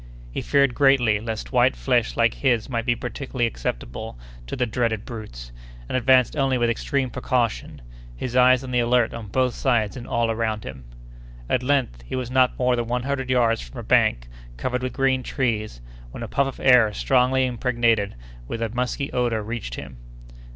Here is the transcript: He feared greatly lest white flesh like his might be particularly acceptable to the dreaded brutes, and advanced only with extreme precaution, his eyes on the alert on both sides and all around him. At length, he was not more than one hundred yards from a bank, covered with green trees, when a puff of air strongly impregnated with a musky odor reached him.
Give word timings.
He 0.31 0.41
feared 0.41 0.73
greatly 0.73 1.19
lest 1.19 1.51
white 1.51 1.75
flesh 1.75 2.17
like 2.17 2.33
his 2.33 2.67
might 2.71 2.87
be 2.87 2.95
particularly 2.95 3.45
acceptable 3.45 4.17
to 4.47 4.55
the 4.55 4.65
dreaded 4.65 5.05
brutes, 5.05 5.51
and 5.87 5.95
advanced 5.95 6.35
only 6.35 6.57
with 6.57 6.71
extreme 6.71 7.11
precaution, 7.11 7.83
his 8.15 8.35
eyes 8.35 8.63
on 8.63 8.71
the 8.71 8.79
alert 8.79 9.13
on 9.13 9.27
both 9.27 9.53
sides 9.53 9.95
and 9.95 10.07
all 10.07 10.31
around 10.31 10.63
him. 10.63 10.85
At 11.47 11.61
length, 11.61 12.01
he 12.07 12.15
was 12.15 12.31
not 12.31 12.57
more 12.57 12.75
than 12.75 12.87
one 12.87 13.03
hundred 13.03 13.29
yards 13.29 13.61
from 13.61 13.79
a 13.79 13.83
bank, 13.83 14.27
covered 14.57 14.81
with 14.81 14.91
green 14.93 15.21
trees, 15.21 15.81
when 16.09 16.23
a 16.23 16.27
puff 16.27 16.47
of 16.47 16.59
air 16.59 16.91
strongly 16.93 17.45
impregnated 17.45 18.15
with 18.47 18.63
a 18.63 18.69
musky 18.69 19.11
odor 19.13 19.43
reached 19.43 19.75
him. 19.75 19.97